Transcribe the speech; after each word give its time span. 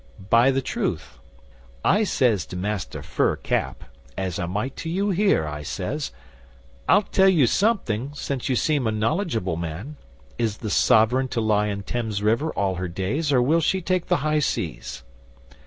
'By 0.31 0.49
the 0.49 0.63
truth. 0.63 1.19
I 1.85 2.03
says 2.05 2.47
to 2.47 2.55
Master 2.55 3.03
Fur 3.03 3.35
Cap, 3.35 3.83
as 4.17 4.39
I 4.39 4.47
might 4.47 4.75
to 4.77 4.89
you 4.89 5.11
here, 5.11 5.47
I 5.47 5.61
says, 5.61 6.11
"I'll 6.89 7.03
tell 7.03 7.29
you 7.29 7.45
something, 7.45 8.09
since 8.15 8.49
you 8.49 8.55
seem 8.55 8.87
a 8.87 8.91
knowledgeable 8.91 9.57
man. 9.57 9.97
Is 10.39 10.57
the 10.57 10.71
SOVEREIGN 10.71 11.27
to 11.33 11.41
lie 11.41 11.67
in 11.67 11.83
Thames 11.83 12.23
river 12.23 12.51
all 12.53 12.73
her 12.77 12.87
days, 12.87 13.31
or 13.31 13.43
will 13.43 13.61
she 13.61 13.79
take 13.79 14.07
the 14.07 14.17
high 14.25 14.39
seas?" 14.39 15.03